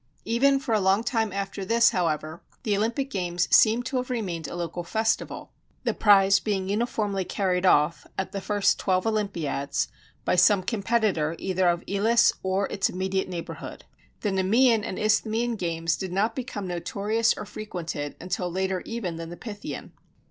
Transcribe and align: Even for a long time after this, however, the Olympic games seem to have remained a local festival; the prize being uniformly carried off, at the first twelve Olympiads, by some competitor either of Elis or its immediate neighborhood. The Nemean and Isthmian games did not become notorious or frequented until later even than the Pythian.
Even 0.25 0.59
for 0.59 0.73
a 0.73 0.79
long 0.81 1.03
time 1.03 1.31
after 1.31 1.63
this, 1.63 1.91
however, 1.91 2.41
the 2.63 2.75
Olympic 2.75 3.11
games 3.11 3.47
seem 3.55 3.83
to 3.83 3.97
have 3.97 4.09
remained 4.09 4.47
a 4.47 4.55
local 4.55 4.83
festival; 4.83 5.51
the 5.83 5.93
prize 5.93 6.39
being 6.39 6.67
uniformly 6.69 7.23
carried 7.23 7.67
off, 7.67 8.07
at 8.17 8.31
the 8.31 8.41
first 8.41 8.79
twelve 8.79 9.05
Olympiads, 9.05 9.89
by 10.25 10.35
some 10.35 10.63
competitor 10.63 11.35
either 11.37 11.69
of 11.69 11.83
Elis 11.87 12.33
or 12.41 12.65
its 12.69 12.89
immediate 12.89 13.29
neighborhood. 13.29 13.85
The 14.21 14.31
Nemean 14.31 14.83
and 14.83 14.97
Isthmian 14.97 15.55
games 15.55 15.95
did 15.95 16.11
not 16.11 16.35
become 16.35 16.65
notorious 16.65 17.35
or 17.37 17.45
frequented 17.45 18.15
until 18.19 18.49
later 18.51 18.81
even 18.87 19.17
than 19.17 19.29
the 19.29 19.37
Pythian. 19.37 19.91